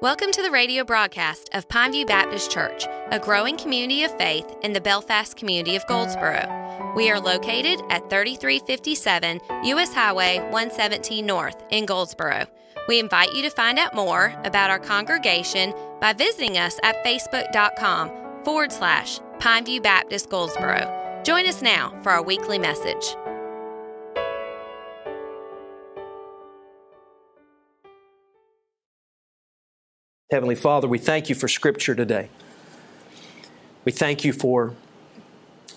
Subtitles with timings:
[0.00, 4.72] Welcome to the radio broadcast of Pineview Baptist Church, a growing community of faith in
[4.72, 6.94] the Belfast community of Goldsboro.
[6.96, 9.92] We are located at 3357 U.S.
[9.92, 12.46] Highway 117 North in Goldsboro.
[12.88, 18.42] We invite you to find out more about our congregation by visiting us at facebook.com
[18.42, 21.20] forward slash Pineview Baptist Goldsboro.
[21.24, 23.04] Join us now for our weekly message.
[30.30, 32.28] Heavenly Father, we thank you for Scripture today.
[33.84, 34.76] We thank you for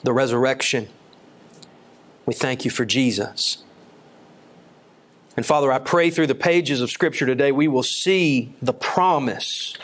[0.03, 0.89] the resurrection.
[2.27, 3.63] We thank you for Jesus.
[5.35, 9.75] And Father, I pray through the pages of Scripture today we will see the promise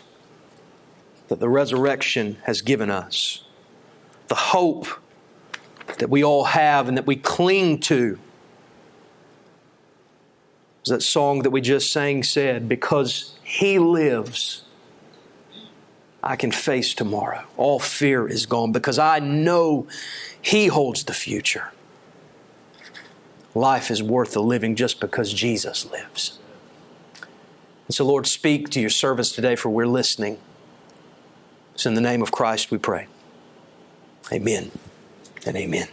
[1.30, 3.44] that the resurrection has given us,
[4.28, 4.86] the hope
[5.98, 8.20] that we all have and that we cling to.
[10.90, 14.64] As that song that we just sang said, because He lives,
[16.24, 17.44] I can face tomorrow.
[17.58, 19.88] All fear is gone because I know
[20.42, 21.72] He holds the future.
[23.54, 26.40] Life is worth the living just because Jesus lives.
[27.86, 30.40] And so, Lord, speak to your servants today, for we're listening.
[31.76, 33.06] It's in the name of Christ we pray.
[34.34, 34.72] Amen
[35.46, 35.90] and amen.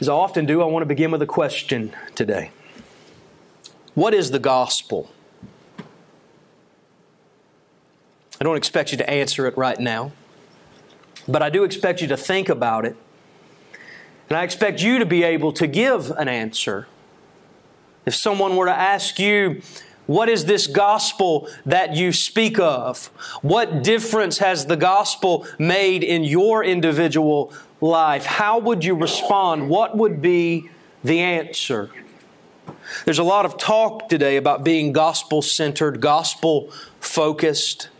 [0.00, 2.52] As I often do, I want to begin with a question today
[3.94, 5.10] What is the gospel?
[8.40, 10.12] I don't expect you to answer it right now,
[11.26, 12.96] but I do expect you to think about it.
[14.28, 16.86] And I expect you to be able to give an answer.
[18.06, 19.62] If someone were to ask you,
[20.08, 23.08] what is this gospel that you speak of?
[23.42, 28.24] What difference has the gospel made in your individual life?
[28.24, 29.68] How would you respond?
[29.68, 30.70] What would be
[31.04, 31.90] the answer?
[33.04, 37.90] There's a lot of talk today about being gospel centered, gospel focused.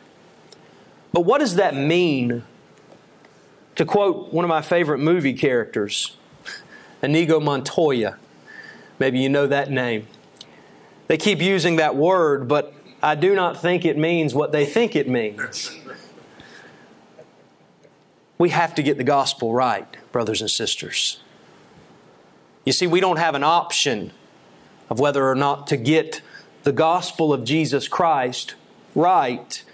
[1.13, 2.43] But what does that mean?
[3.77, 6.17] To quote one of my favorite movie characters,
[7.03, 8.17] Inigo Montoya.
[8.99, 10.07] Maybe you know that name.
[11.09, 14.95] They keep using that word, but I do not think it means what they think
[14.95, 15.77] it means.
[18.37, 21.21] We have to get the gospel right, brothers and sisters.
[22.65, 24.13] You see, we don't have an option
[24.91, 26.21] of whether or not to get
[26.63, 28.55] the gospel of Jesus Christ
[28.95, 29.65] right.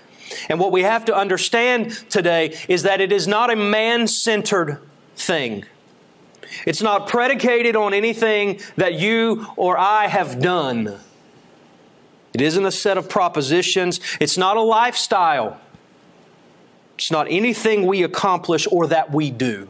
[0.48, 4.80] And what we have to understand today is that it is not a man centered
[5.16, 5.64] thing.
[6.66, 11.00] It's not predicated on anything that you or I have done.
[12.34, 14.00] It isn't a set of propositions.
[14.20, 15.60] It's not a lifestyle.
[16.98, 19.68] It's not anything we accomplish or that we do.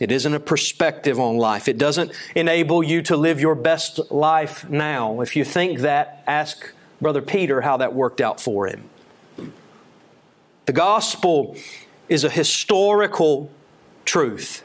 [0.00, 1.68] It isn't a perspective on life.
[1.68, 5.20] It doesn't enable you to live your best life now.
[5.20, 8.88] If you think that, ask Brother Peter how that worked out for him.
[10.64, 11.56] The gospel
[12.08, 13.50] is a historical
[14.04, 14.64] truth.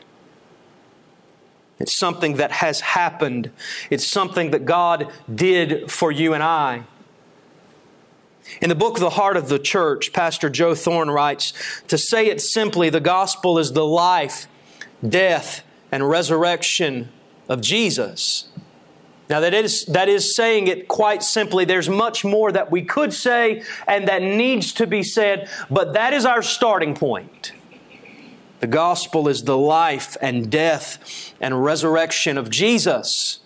[1.80, 3.52] It's something that has happened.
[3.90, 6.84] It's something that God did for you and I.
[8.62, 11.54] In the book, The Heart of the Church, Pastor Joe Thorn writes
[11.90, 14.48] To say it simply, the gospel is the life,
[15.08, 17.10] death, and resurrection
[17.50, 18.50] of Jesus.
[19.30, 21.66] Now, that is, that is saying it quite simply.
[21.66, 26.14] There's much more that we could say and that needs to be said, but that
[26.14, 27.52] is our starting point.
[28.59, 33.40] The gospel is the life and death and resurrection of Jesus.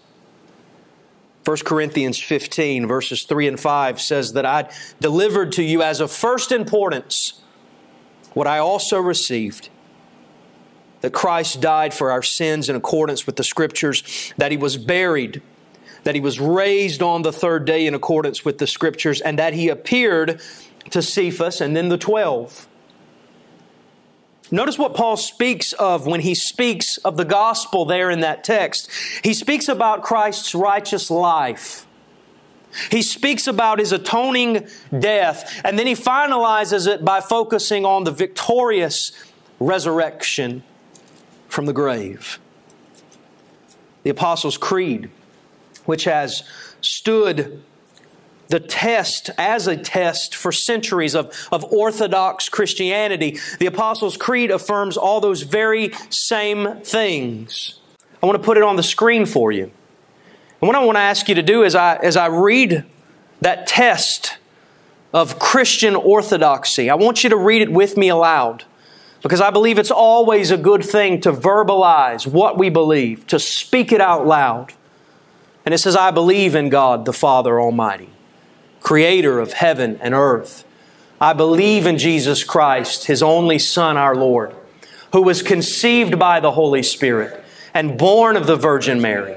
[1.44, 6.12] 1 Corinthians 15, verses 3 and 5 says that I delivered to you as of
[6.12, 7.42] first importance
[8.34, 9.70] what I also received
[11.02, 15.42] that Christ died for our sins in accordance with the Scriptures, that He was buried,
[16.04, 19.54] that He was raised on the third day in accordance with the Scriptures, and that
[19.54, 20.40] He appeared
[20.92, 22.68] to Cephas and then the twelve.
[24.52, 28.90] Notice what Paul speaks of when he speaks of the gospel there in that text.
[29.24, 31.88] He speaks about Christ's righteous life.
[32.90, 34.68] He speaks about his atoning
[34.98, 39.12] death, and then he finalizes it by focusing on the victorious
[39.60, 40.64] resurrection
[41.48, 42.40] from the grave.
[44.04, 45.10] The Apostles' Creed,
[45.86, 46.44] which has
[46.82, 47.62] stood
[48.52, 53.40] the test as a test for centuries of, of Orthodox Christianity.
[53.60, 57.80] The Apostles' Creed affirms all those very same things.
[58.22, 59.64] I want to put it on the screen for you.
[59.64, 62.86] And what I want to ask you to do is I, as I read
[63.40, 64.38] that test
[65.14, 68.66] of Christian orthodoxy, I want you to read it with me aloud.
[69.24, 73.92] Because I believe it's always a good thing to verbalize what we believe, to speak
[73.92, 74.74] it out loud.
[75.64, 78.10] And it says, I believe in God the Father Almighty
[78.82, 80.66] creator of heaven and earth.
[81.20, 84.56] I believe in Jesus Christ, His only Son, our Lord,
[85.14, 87.44] who was conceived by the Holy Spirit
[87.74, 89.36] and born of the Virgin Mary.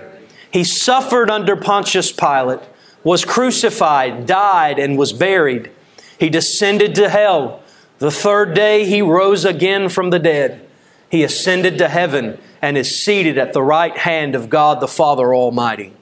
[0.50, 2.60] He suffered under Pontius Pilate,
[3.02, 5.70] was crucified, died, and was buried.
[6.18, 7.62] He descended to hell.
[7.98, 10.66] The third day he rose again from the dead.
[11.10, 15.34] He ascended to heaven and is seated at the right hand of God the Father
[15.34, 15.92] Almighty.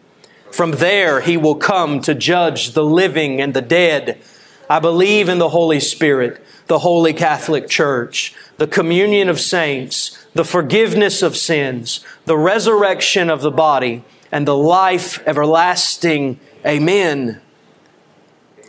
[0.52, 4.20] From there he will come to judge the living and the dead.
[4.68, 10.44] I believe in the Holy Spirit, the Holy Catholic Church, the communion of saints, the
[10.44, 16.38] forgiveness of sins, the resurrection of the body, and the life everlasting.
[16.66, 17.40] Amen.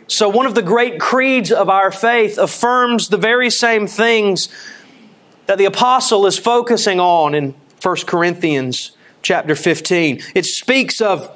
[0.06, 4.48] So, one of the great creeds of our faith affirms the very same things
[5.46, 10.22] that the apostle is focusing on in 1 Corinthians chapter 15.
[10.34, 11.30] It speaks of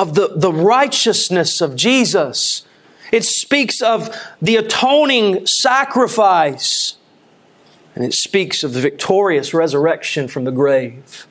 [0.00, 2.64] of the, the righteousness of Jesus.
[3.12, 4.08] It speaks of
[4.40, 6.96] the atoning sacrifice.
[7.94, 11.26] And it speaks of the victorious resurrection from the grave.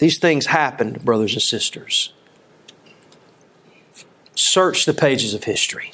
[0.00, 2.14] These things happened, brothers and sisters.
[4.34, 5.92] Search the pages of history.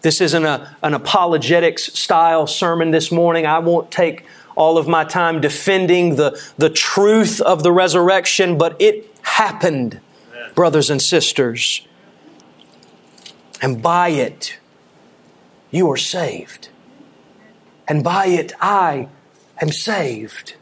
[0.00, 3.44] This isn't a, an apologetics style sermon this morning.
[3.44, 4.24] I won't take
[4.56, 10.00] all of my time defending the, the truth of the resurrection, but it happened,
[10.54, 11.86] brothers and sisters.
[13.62, 14.58] And by it,
[15.70, 16.68] you are saved.
[17.86, 19.08] And by it, I
[19.60, 20.54] am saved.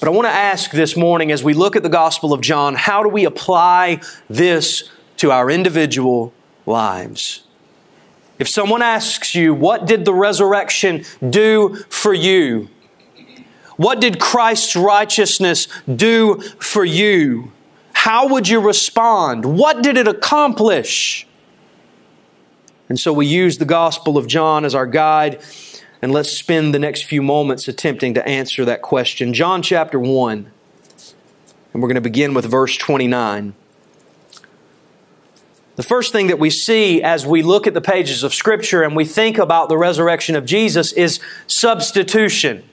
[0.00, 2.76] But I want to ask this morning as we look at the Gospel of John,
[2.76, 4.00] how do we apply
[4.30, 6.32] this to our individual
[6.66, 7.42] lives?
[8.38, 12.68] If someone asks you, what did the resurrection do for you?
[13.76, 17.52] What did Christ's righteousness do for you?
[17.92, 19.44] How would you respond?
[19.44, 21.26] What did it accomplish?
[22.88, 25.40] And so we use the Gospel of John as our guide,
[26.00, 29.34] and let's spend the next few moments attempting to answer that question.
[29.34, 30.50] John chapter 1,
[31.72, 33.54] and we're going to begin with verse 29.
[35.78, 38.96] The first thing that we see as we look at the pages of Scripture and
[38.96, 42.64] we think about the resurrection of Jesus is substitution.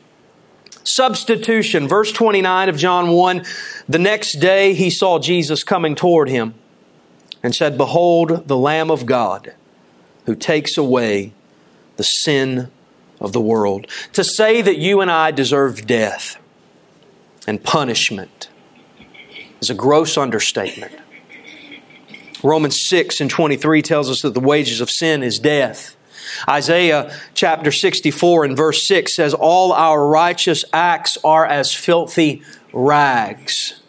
[0.83, 1.87] Substitution.
[1.87, 3.43] Verse 29 of John 1
[3.87, 6.55] The next day he saw Jesus coming toward him
[7.43, 9.53] and said, Behold, the Lamb of God
[10.25, 11.31] who takes away
[11.97, 12.71] the sin
[13.21, 13.85] of the world.
[14.13, 16.41] To say that you and I deserve death
[17.45, 18.49] and punishment
[19.61, 20.91] is a gross understatement.
[22.45, 25.97] Romans 6 and 23 tells us that the wages of sin is death.
[26.47, 33.81] Isaiah chapter 64 and verse 6 says, All our righteous acts are as filthy rags.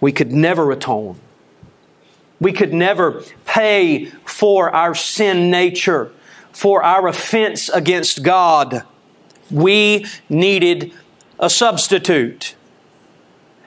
[0.00, 1.18] We could never atone.
[2.38, 6.12] We could never pay for our sin nature,
[6.52, 8.82] for our offense against God.
[9.50, 10.92] We needed
[11.38, 12.54] a substitute.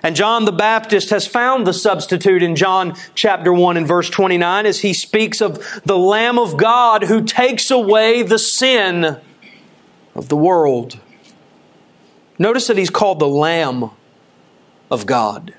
[0.02, 4.66] And John the Baptist has found the substitute in John chapter 1 and verse 29
[4.66, 9.18] as he speaks of the Lamb of God who takes away the sin
[10.16, 11.00] of the world.
[12.38, 13.92] Notice that he's called the Lamb
[14.90, 15.54] of God.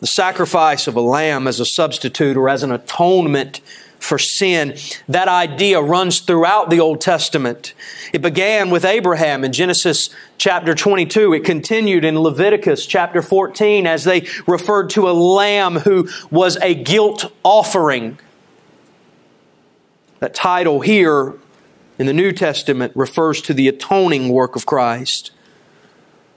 [0.00, 3.60] The sacrifice of a lamb as a substitute or as an atonement
[4.00, 4.76] for sin.
[5.08, 7.74] That idea runs throughout the Old Testament.
[8.12, 11.34] It began with Abraham in Genesis chapter 22.
[11.34, 16.74] It continued in Leviticus chapter 14 as they referred to a lamb who was a
[16.74, 18.18] guilt offering.
[20.18, 21.34] That title here
[21.98, 25.30] in the New Testament refers to the atoning work of Christ,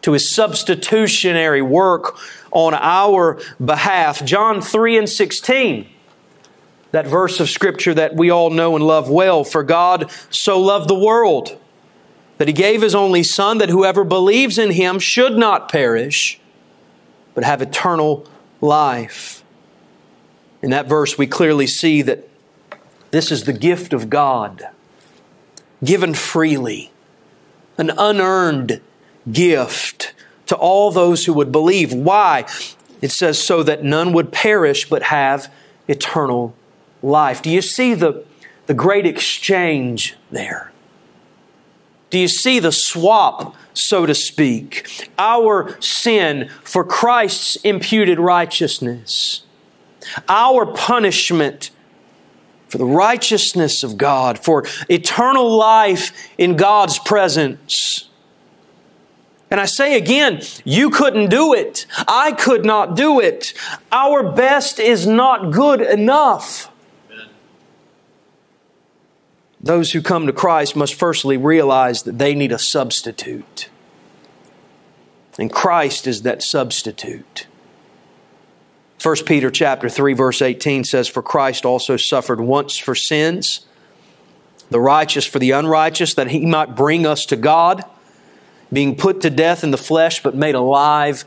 [0.01, 2.17] to his substitutionary work
[2.51, 4.23] on our behalf.
[4.25, 5.89] John 3 and 16
[6.93, 9.43] that verse of Scripture that we all know and love well.
[9.43, 11.57] For God so loved the world
[12.37, 16.39] that He gave His only Son, that whoever believes in Him should not perish,
[17.33, 18.29] but have eternal
[18.61, 19.43] life.
[20.61, 22.29] In that verse, we clearly see that
[23.09, 24.69] this is the gift of God,
[25.83, 26.91] given freely,
[27.75, 28.81] an unearned
[29.31, 30.13] gift
[30.45, 31.91] to all those who would believe.
[31.91, 32.45] Why?
[33.01, 35.51] It says, so that none would perish but have
[35.87, 36.55] eternal
[37.03, 37.41] life.
[37.41, 38.25] Do you see the,
[38.65, 40.71] the great exchange there?
[42.09, 45.09] Do you see the swap, so to speak?
[45.17, 49.43] Our sin for Christ's imputed righteousness.
[50.29, 51.71] Our punishment
[52.67, 58.09] for the righteousness of God, for eternal life in God's presence.
[59.51, 61.85] And I say again, you couldn't do it.
[62.07, 63.53] I could not do it.
[63.91, 66.72] Our best is not good enough.
[69.63, 73.69] Those who come to Christ must firstly realize that they need a substitute.
[75.39, 77.47] And Christ is that substitute.
[79.01, 83.65] 1 Peter chapter 3 verse 18 says for Christ also suffered once for sins
[84.69, 87.83] the righteous for the unrighteous that he might bring us to God
[88.73, 91.25] being put to death in the flesh, but made alive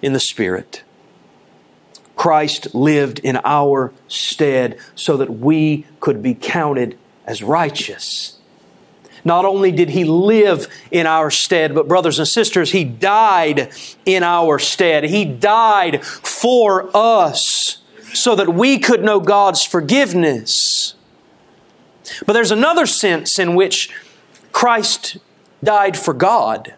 [0.00, 0.84] in the Spirit.
[2.14, 8.38] Christ lived in our stead so that we could be counted as righteous.
[9.24, 13.72] Not only did he live in our stead, but brothers and sisters, he died
[14.04, 15.04] in our stead.
[15.04, 17.78] He died for us
[18.12, 20.94] so that we could know God's forgiveness.
[22.26, 23.90] But there's another sense in which
[24.52, 25.16] Christ
[25.62, 26.74] died for God.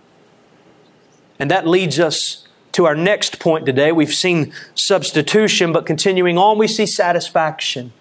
[1.38, 3.90] And that leads us to our next point today.
[3.90, 7.92] We've seen substitution, but continuing on, we see satisfaction.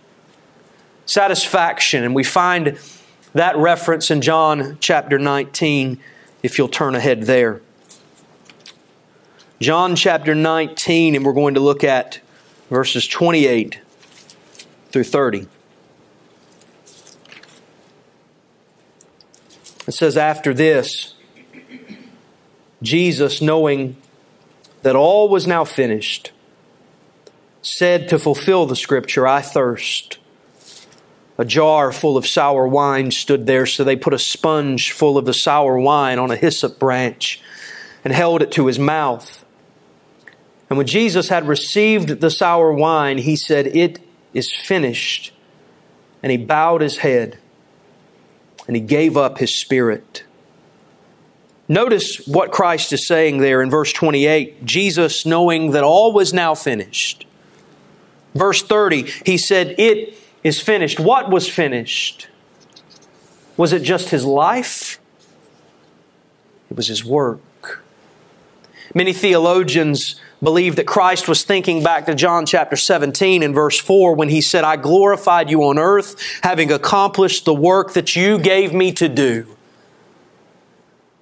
[1.05, 2.03] Satisfaction.
[2.03, 2.79] And we find
[3.33, 6.00] that reference in John chapter 19,
[6.41, 7.62] if you'll turn ahead there.
[9.59, 12.19] John chapter 19, and we're going to look at
[12.69, 13.79] verses 28
[14.89, 15.47] through 30.
[19.88, 21.13] It says, After this,
[22.81, 23.97] Jesus, knowing
[24.81, 26.31] that all was now finished,
[27.62, 30.19] said to fulfill the scripture, I thirst.
[31.38, 35.25] A jar full of sour wine stood there, so they put a sponge full of
[35.25, 37.42] the sour wine on a hyssop branch
[38.04, 39.44] and held it to his mouth.
[40.70, 44.00] And when Jesus had received the sour wine, he said, It
[44.34, 45.34] is finished.
[46.24, 47.38] And he bowed his head
[48.68, 50.24] and he gave up his spirit.
[51.68, 56.56] Notice what Christ is saying there in verse 28 Jesus, knowing that all was now
[56.56, 57.25] finished.
[58.34, 60.99] Verse 30, he said, It is finished.
[60.99, 62.27] What was finished?
[63.57, 64.99] Was it just his life?
[66.69, 67.83] It was his work.
[68.93, 74.13] Many theologians believe that Christ was thinking back to John chapter 17 and verse 4
[74.13, 78.71] when he said, I glorified you on earth, having accomplished the work that you gave
[78.71, 79.47] me to do.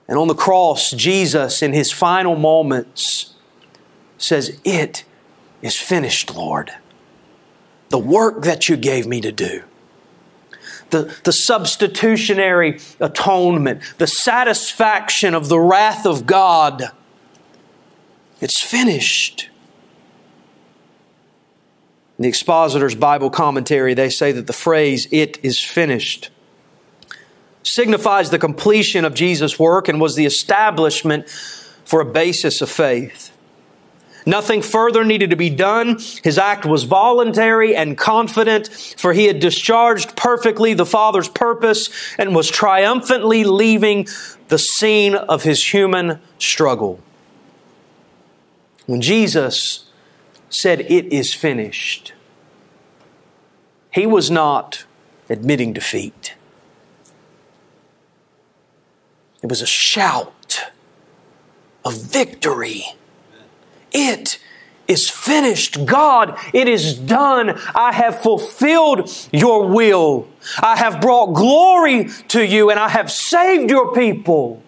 [0.10, 3.36] And on the cross, Jesus, in his final moments,
[4.18, 5.06] says, It
[5.62, 6.74] is finished, Lord.
[7.94, 9.62] The work that you gave me to do.
[10.90, 16.86] The, the substitutionary atonement, the satisfaction of the wrath of God.
[18.42, 19.48] It's finished.
[22.18, 26.32] In the Expositor's Bible commentary, they say that the phrase, it is finished,
[27.62, 31.30] signifies the completion of Jesus' work and was the establishment
[31.86, 33.33] for a basis of faith.
[34.26, 36.00] Nothing further needed to be done.
[36.24, 42.36] His act was voluntary and confident, for he had discharged perfectly the Father's purpose and
[42.36, 44.08] was triumphantly leaving
[44.48, 47.00] the scene of his human struggle.
[48.86, 49.86] When Jesus
[50.50, 52.14] said, It is finished,
[53.92, 54.86] he was not
[55.30, 56.36] admitting defeat.
[59.42, 60.72] It was a shout
[61.84, 62.86] of victory.
[63.94, 64.40] It
[64.88, 65.86] is finished.
[65.86, 67.60] God, it is done.
[67.74, 70.28] I have fulfilled your will.
[70.60, 74.62] I have brought glory to you and I have saved your people.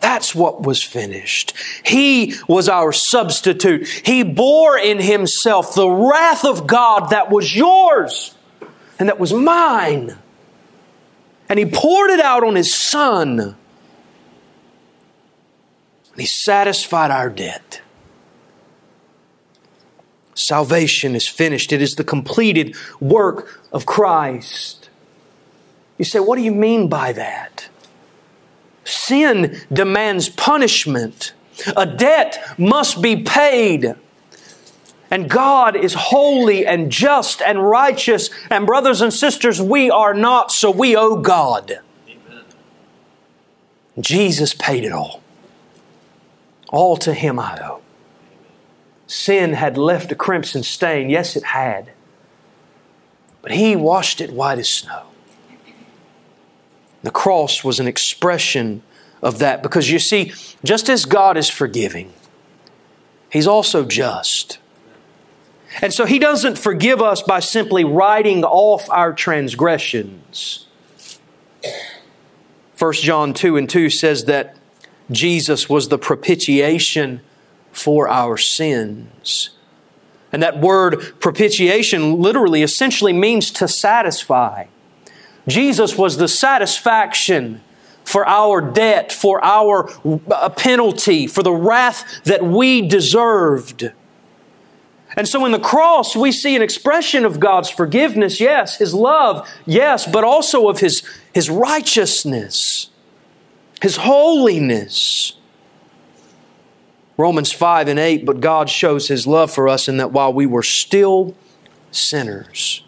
[0.00, 1.54] That's what was finished.
[1.84, 3.88] He was our substitute.
[3.88, 8.34] He bore in himself the wrath of God that was yours
[8.98, 10.16] and that was mine.
[11.48, 13.56] And he poured it out on his son
[16.16, 17.82] and He satisfied our debt.
[20.36, 21.72] Salvation is finished.
[21.72, 24.90] It is the completed work of Christ.
[25.98, 27.68] You say, what do you mean by that?
[28.84, 31.32] Sin demands punishment.
[31.74, 33.94] A debt must be paid.
[35.10, 38.28] And God is holy and just and righteous.
[38.50, 41.80] And brothers and sisters, we are not, so we owe God.
[42.06, 42.44] Amen.
[43.98, 45.22] Jesus paid it all.
[46.68, 47.80] All to him I owe.
[49.06, 51.10] Sin had left a crimson stain.
[51.10, 51.92] Yes, it had.
[53.42, 55.04] But he washed it white as snow.
[57.02, 58.82] The cross was an expression
[59.22, 60.32] of that because you see,
[60.64, 62.12] just as God is forgiving,
[63.30, 64.58] He's also just.
[65.82, 70.66] And so He doesn't forgive us by simply writing off our transgressions.
[72.78, 74.56] 1 John 2 and 2 says that
[75.10, 77.20] Jesus was the propitiation
[77.76, 79.50] for our sins.
[80.32, 84.66] And that word propitiation literally essentially means to satisfy.
[85.46, 87.60] Jesus was the satisfaction
[88.04, 89.90] for our debt, for our
[90.30, 93.90] uh, penalty, for the wrath that we deserved.
[95.16, 99.48] And so in the cross, we see an expression of God's forgiveness, yes, His love,
[99.64, 101.02] yes, but also of His,
[101.34, 102.90] His righteousness,
[103.80, 105.35] His holiness.
[107.16, 110.46] Romans 5 and 8, but God shows His love for us in that while we
[110.46, 111.34] were still
[111.90, 112.84] sinners,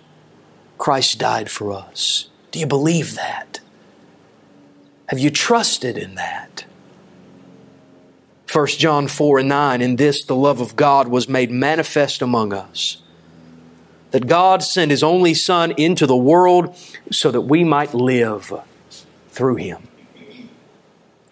[0.76, 2.28] Christ died for us.
[2.50, 3.60] Do you believe that?
[5.06, 6.64] Have you trusted in that?
[8.52, 12.52] 1 John 4 and 9, in this the love of God was made manifest among
[12.52, 13.02] us.
[14.10, 16.74] That God sent His only Son into the world
[17.10, 18.52] so that we might live
[19.30, 19.86] through Him.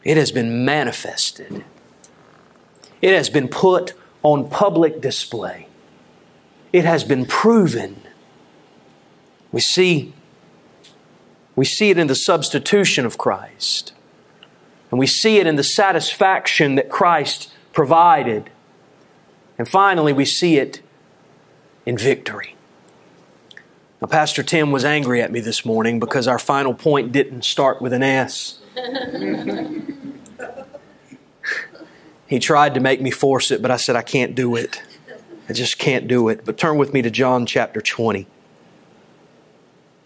[0.05, 1.65] It has been manifested,
[3.01, 5.69] it has been put on public display,
[6.73, 8.03] it has been proven.
[9.53, 10.13] We see,
[11.55, 13.93] we see it in the substitution of Christ.
[14.91, 18.51] And we see it in the satisfaction that Christ provided.
[19.59, 20.83] And finally, we see it
[21.85, 22.57] in victory.
[24.01, 27.81] Now, Pastor Tim was angry at me this morning because our final point didn't start
[27.81, 28.61] with an S.
[32.27, 34.83] he tried to make me force it, but I said, I can't do it.
[35.49, 36.45] I just can't do it.
[36.45, 38.27] But turn with me to John chapter 20.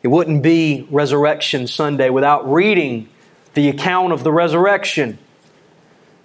[0.02, 3.08] It wouldn't be Resurrection Sunday without reading
[3.54, 5.18] the account of the resurrection.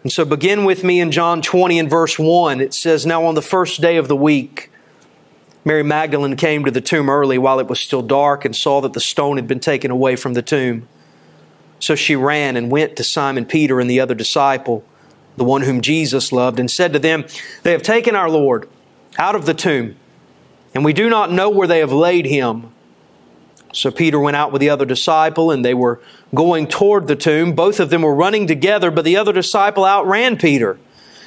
[0.03, 2.61] And so begin with me in John 20 and verse 1.
[2.61, 4.71] It says, Now on the first day of the week,
[5.65, 8.93] Mary Magdalene came to the tomb early while it was still dark and saw that
[8.93, 10.87] the stone had been taken away from the tomb.
[11.79, 14.85] So she ran and went to Simon Peter and the other disciple,
[15.37, 17.25] the one whom Jesus loved, and said to them,
[17.63, 18.69] They have taken our Lord
[19.17, 19.95] out of the tomb,
[20.73, 22.71] and we do not know where they have laid him.
[23.73, 26.01] So Peter went out with the other disciple, and they were
[26.33, 27.53] going toward the tomb.
[27.53, 30.77] Both of them were running together, but the other disciple outran Peter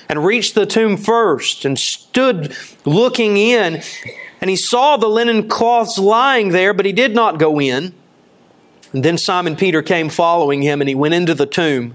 [0.08, 3.82] and reached the tomb first and stood looking in.
[4.40, 7.92] And he saw the linen cloths lying there, but he did not go in.
[8.92, 11.94] And then Simon Peter came following him, and he went into the tomb.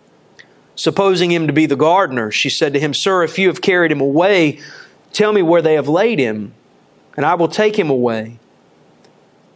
[0.81, 3.91] Supposing him to be the gardener, she said to him, Sir, if you have carried
[3.91, 4.59] him away,
[5.13, 6.55] tell me where they have laid him,
[7.15, 8.39] and I will take him away.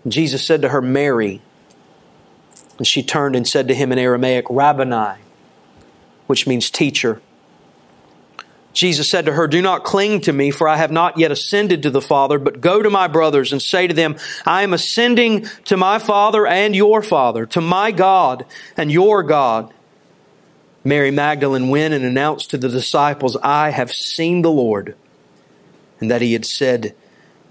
[0.04, 1.42] And Jesus said to her, Mary.
[2.78, 5.20] And she turned and said to him in Aramaic, Rabboni,
[6.28, 7.20] which means teacher.
[8.74, 11.82] Jesus said to her, Do not cling to me, for I have not yet ascended
[11.82, 15.48] to the Father, but go to my brothers and say to them, I am ascending
[15.64, 18.46] to my Father and your Father, to my God
[18.78, 19.74] and your God.
[20.86, 24.95] Mary Magdalene went and announced to the disciples, I have seen the Lord,
[26.00, 26.95] and that he had said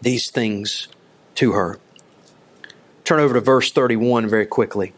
[0.01, 0.87] these things
[1.35, 1.81] to her.
[3.03, 4.93] Turn over to verse 31 very quickly.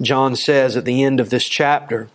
[0.00, 2.08] John says at the end of this chapter.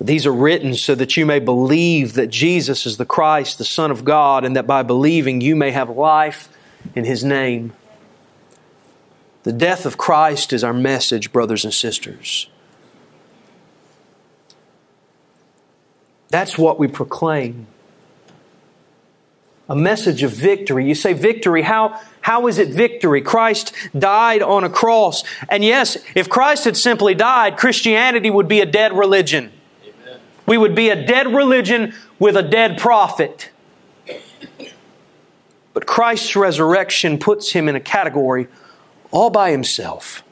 [0.00, 3.92] These are written so that you may believe that Jesus is the Christ, the Son
[3.92, 6.48] of God, and that by believing you may have life
[6.96, 7.74] in His name.
[9.42, 12.48] The death of Christ is our message, brothers and sisters.
[16.28, 17.66] That's what we proclaim
[19.70, 20.84] a message of victory.
[20.84, 23.22] You say, victory, how, how is it victory?
[23.22, 25.22] Christ died on a cross.
[25.48, 29.52] And yes, if Christ had simply died, Christianity would be a dead religion.
[29.84, 30.20] Amen.
[30.44, 33.50] We would be a dead religion with a dead prophet.
[35.72, 38.48] But Christ's resurrection puts him in a category
[39.10, 40.22] all by himself.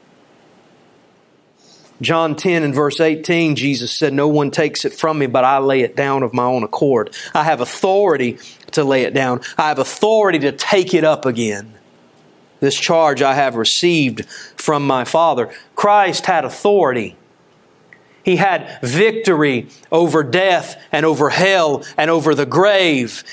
[2.01, 5.57] John 10 and verse 18, Jesus said, No one takes it from me, but I
[5.57, 7.13] lay it down of my own accord.
[7.33, 8.37] I have authority
[8.71, 9.41] to lay it down.
[9.57, 11.73] I have authority to take it up again.
[12.61, 15.53] This charge I have received from my Father.
[15.75, 17.15] Christ had authority.
[18.23, 23.23] He had victory over death and over hell and over the grave.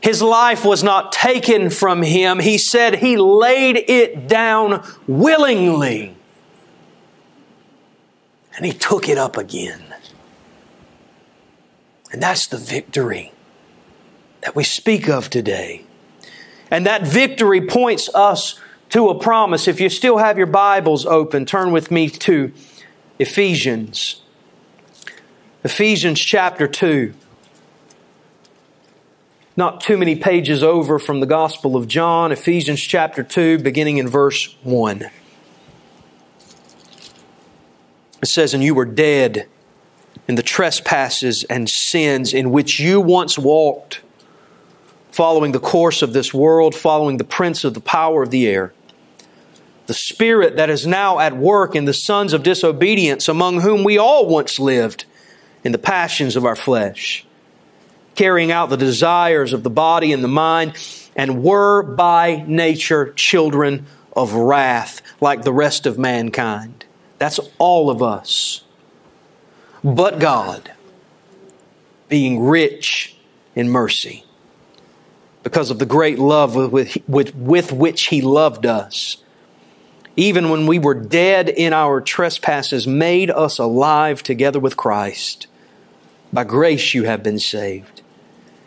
[0.00, 2.38] His life was not taken from him.
[2.38, 6.16] He said he laid it down willingly
[8.56, 9.82] and he took it up again.
[12.12, 13.32] And that's the victory
[14.40, 15.84] that we speak of today.
[16.70, 18.58] And that victory points us
[18.90, 19.68] to a promise.
[19.68, 22.52] If you still have your Bibles open, turn with me to
[23.18, 24.22] Ephesians.
[25.64, 27.12] Ephesians chapter 2.
[29.58, 34.06] Not too many pages over from the Gospel of John, Ephesians chapter 2, beginning in
[34.06, 35.08] verse 1.
[38.20, 39.48] It says, And you were dead
[40.28, 44.02] in the trespasses and sins in which you once walked,
[45.10, 48.74] following the course of this world, following the prince of the power of the air,
[49.86, 53.96] the spirit that is now at work in the sons of disobedience, among whom we
[53.96, 55.06] all once lived
[55.64, 57.25] in the passions of our flesh,
[58.16, 60.72] carrying out the desires of the body and the mind,
[61.14, 66.84] and were by nature children of wrath, like the rest of mankind.
[67.18, 68.62] That's all of us.
[69.84, 70.72] But God,
[72.08, 73.16] being rich
[73.54, 74.24] in mercy,
[75.42, 79.18] because of the great love with, with, with which He loved us,
[80.16, 85.46] even when we were dead in our trespasses, made us alive together with Christ.
[86.32, 88.02] By grace you have been saved.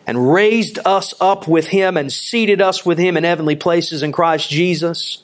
[0.10, 4.12] And raised us up with Him and seated us with Him in heavenly places in
[4.12, 5.22] Christ Jesus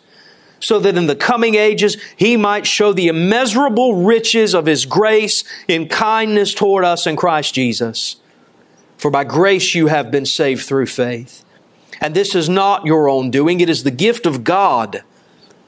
[0.60, 5.44] so that in the coming ages he might show the immeasurable riches of his grace
[5.68, 8.18] in kindness toward us in Christ Jesus.
[8.98, 11.44] For by grace you have been saved through faith.
[12.02, 15.04] And this is not your own doing, it is the gift of God,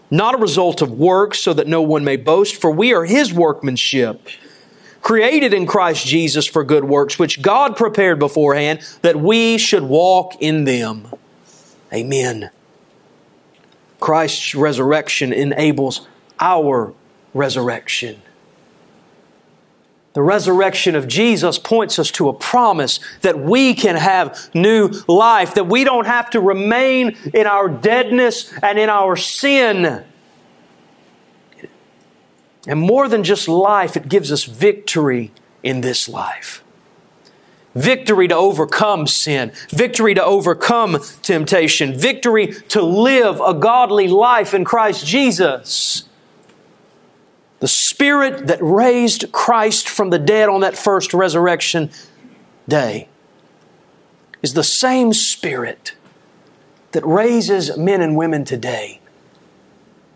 [0.09, 3.33] not a result of works, so that no one may boast, for we are his
[3.33, 4.27] workmanship.
[5.07, 10.35] Created in Christ Jesus for good works, which God prepared beforehand that we should walk
[10.41, 11.07] in them.
[11.93, 12.49] Amen.
[14.01, 16.05] Christ's resurrection enables
[16.41, 16.93] our
[17.33, 18.21] resurrection.
[20.11, 25.53] The resurrection of Jesus points us to a promise that we can have new life,
[25.53, 30.03] that we don't have to remain in our deadness and in our sin.
[32.67, 35.31] And more than just life, it gives us victory
[35.63, 36.63] in this life
[37.77, 44.65] victory to overcome sin, victory to overcome temptation, victory to live a godly life in
[44.65, 46.03] Christ Jesus.
[47.59, 51.91] The Spirit that raised Christ from the dead on that first resurrection
[52.67, 53.09] day
[54.41, 55.95] is the same Spirit
[56.91, 59.01] that raises men and women today.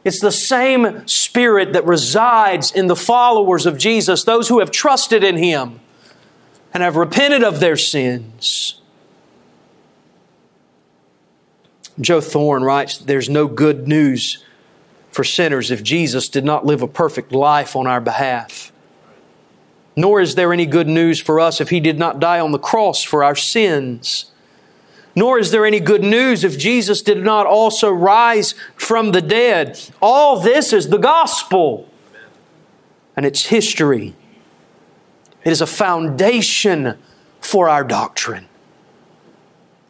[0.04, 5.24] It's the same Spirit that resides in the followers of Jesus, those who have trusted
[5.24, 5.80] in Him
[6.74, 8.82] and have repented of their sins.
[12.00, 14.44] Joe Thorn writes There's no good news
[15.12, 18.72] for sinners if Jesus did not live a perfect life on our behalf.
[19.96, 22.60] Nor is there any good news for us if He did not die on the
[22.60, 24.31] cross for our sins.
[25.16, 29.80] Nor is there any good news if Jesus did not also rise from the dead.
[30.02, 31.90] All this is the gospel
[33.16, 34.16] and its history
[35.44, 36.98] it is a foundation
[37.40, 38.48] for our doctrine.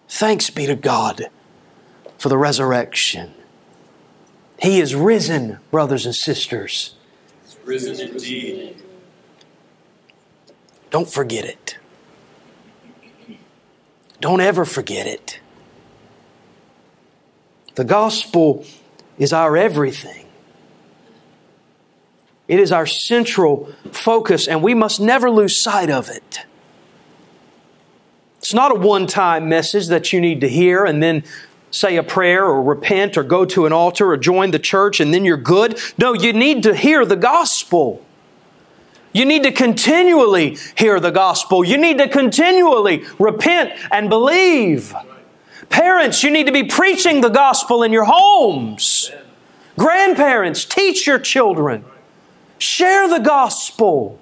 [0.08, 1.28] Thanks be to God
[2.18, 3.34] for the resurrection.
[4.60, 6.96] He is risen, brothers and sisters.
[7.44, 8.82] He's risen indeed.
[10.90, 11.78] Don't forget it.
[14.22, 15.40] Don't ever forget it.
[17.76, 18.66] The gospel
[19.18, 20.28] is our everything.
[22.48, 26.42] It is our central focus, and we must never lose sight of it.
[28.38, 31.24] It's not a one time message that you need to hear and then
[31.72, 35.14] say a prayer or repent or go to an altar or join the church and
[35.14, 35.80] then you're good.
[35.98, 38.06] No, you need to hear the gospel.
[39.13, 41.65] You need to continually hear the gospel.
[41.65, 44.95] You need to continually repent and believe.
[45.69, 49.12] Parents, you need to be preaching the gospel in your homes.
[49.78, 51.84] Grandparents, teach your children.
[52.58, 54.19] Share the gospel.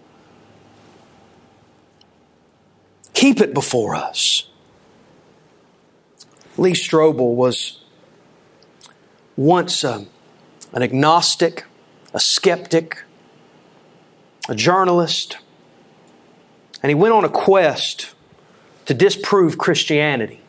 [3.13, 4.49] Keep it before us.
[6.57, 7.81] Lee Strobel was
[9.35, 10.05] once a,
[10.73, 11.65] an agnostic,
[12.13, 13.03] a skeptic,
[14.49, 15.37] a journalist,
[16.81, 18.15] and he went on a quest
[18.85, 20.41] to disprove Christianity.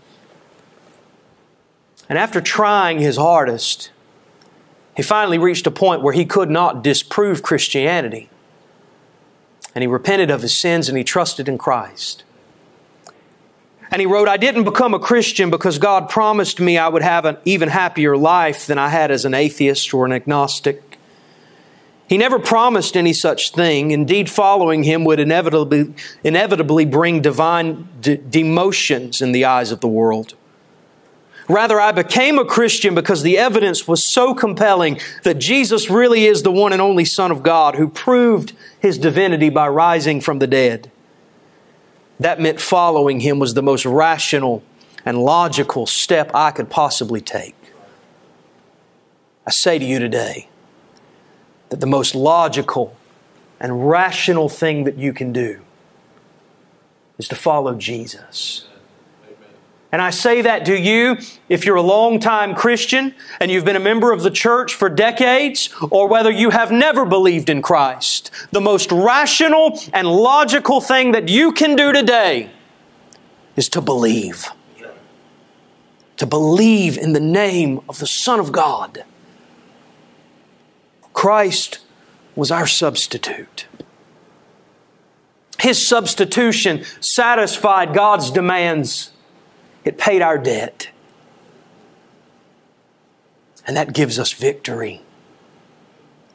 [2.09, 3.91] And after trying his hardest,
[4.97, 8.31] he finally reached a point where he could not disprove Christianity.
[9.75, 12.25] And he repented of his sins and he trusted in Christ.
[13.91, 17.27] And he wrote, I didn't become a Christian because God promised me I would have
[17.27, 20.90] an even happier life than I had as an atheist or an agnostic.
[22.11, 23.93] He never promised any such thing.
[23.93, 25.95] Indeed, following him would inevitably,
[26.25, 30.35] inevitably bring divine de- demotions in the eyes of the world.
[31.49, 36.43] Rather, I became a Christian because the evidence was so compelling that Jesus really is
[36.43, 40.49] the one and only Son of God who proved his divinity by rising from the
[40.49, 40.91] dead.
[42.19, 44.65] That meant following him was the most rational
[45.07, 47.55] and logical step I could possibly take.
[49.47, 50.50] I say to you today
[51.71, 52.97] that the most logical
[53.59, 55.61] and rational thing that you can do
[57.19, 58.67] is to follow Jesus.
[59.93, 61.17] And I say that to you
[61.49, 65.69] if you're a long-time Christian and you've been a member of the church for decades,
[65.91, 68.31] or whether you have never believed in Christ.
[68.53, 72.51] The most rational and logical thing that you can do today
[73.57, 74.49] is to believe.
[76.19, 79.05] To believe in the name of the Son of God.
[81.21, 81.81] Christ
[82.35, 83.67] was our substitute.
[85.59, 89.11] His substitution satisfied God's demands
[89.85, 90.89] it paid our debt.
[93.67, 95.03] And that gives us victory.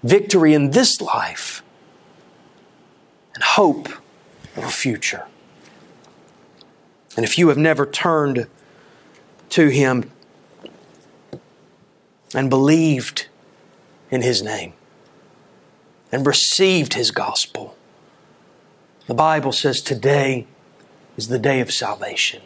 [0.04, 1.64] Victory in this life
[3.34, 3.90] and hope
[4.56, 5.26] of a future.
[7.18, 8.46] And if you have never turned
[9.50, 10.12] to Him
[12.36, 13.30] and believed
[14.16, 14.74] in His name
[16.12, 17.76] and received His gospel,
[19.08, 20.48] the Bible says today
[21.18, 22.42] is the day of salvation.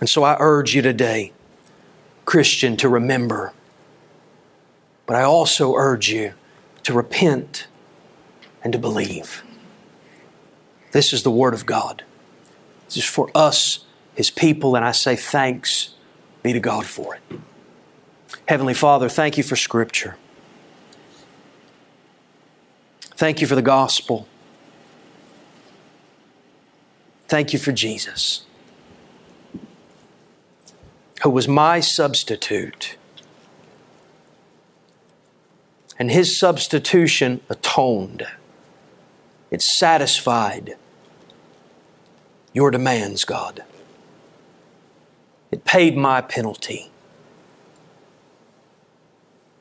[0.00, 1.32] And so I urge you today,
[2.24, 3.52] Christian, to remember.
[5.06, 6.34] But I also urge you
[6.84, 7.66] to repent
[8.62, 9.42] and to believe.
[10.92, 12.04] This is the Word of God.
[12.86, 13.84] This is for us,
[14.14, 15.94] His people, and I say thanks
[16.42, 17.40] be to God for it.
[18.48, 20.16] Heavenly Father, thank you for Scripture.
[23.00, 24.26] Thank you for the gospel.
[27.28, 28.44] Thank you for Jesus
[31.22, 32.96] who was my substitute.
[35.98, 38.26] And his substitution atoned,
[39.50, 40.76] it satisfied
[42.52, 43.64] your demands, God.
[45.50, 46.90] It paid my penalty.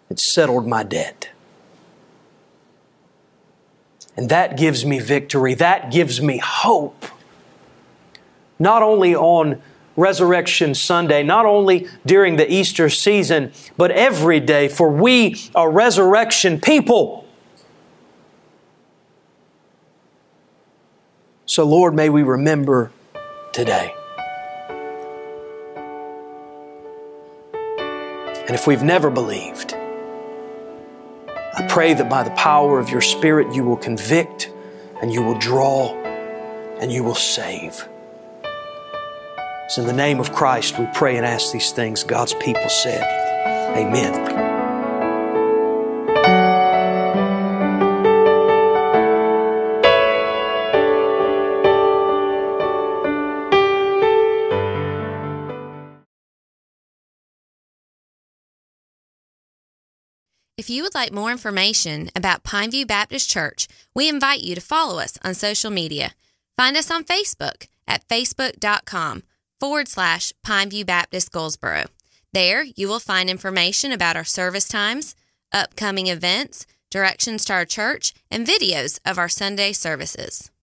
[0.10, 1.30] It settled my debt.
[4.16, 5.54] And that gives me victory.
[5.54, 7.06] That gives me hope.
[8.58, 9.62] Not only on
[9.96, 16.60] Resurrection Sunday, not only during the Easter season, but every day, for we are resurrection
[16.60, 17.28] people.
[21.46, 22.92] So, Lord, may we remember
[23.54, 23.96] today.
[28.48, 29.77] And if we've never believed,
[31.78, 34.52] pray that by the power of your Spirit you will convict
[35.00, 35.94] and you will draw
[36.82, 37.88] and you will save.
[39.70, 42.04] So, in the name of Christ, we pray and ask these things.
[42.04, 43.04] God's people said,
[43.78, 44.47] Amen.
[60.58, 64.98] If you would like more information about Pineview Baptist Church, we invite you to follow
[64.98, 66.16] us on social media.
[66.58, 69.22] Find us on Facebook at facebook.com
[69.60, 71.86] forward slash Pineview Baptist Goldsboro.
[72.34, 75.14] There, you will find information about our service times,
[75.52, 80.50] upcoming events, directions to our church, and videos of our Sunday services.